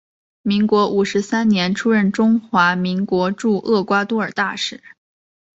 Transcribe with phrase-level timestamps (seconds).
[0.41, 4.81] 民国五十三年出任中华民国驻厄瓜多尔大使。